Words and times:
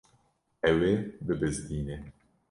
Ew 0.69 0.79
ê 0.91 0.93
bibizdîne. 1.25 1.97